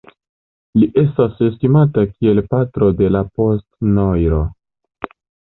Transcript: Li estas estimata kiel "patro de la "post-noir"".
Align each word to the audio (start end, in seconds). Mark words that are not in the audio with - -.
Li 0.83 0.87
estas 1.01 1.43
estimata 1.47 2.05
kiel 2.13 2.43
"patro 2.55 2.89
de 3.03 3.13
la 3.17 3.21
"post-noir"". 3.41 4.39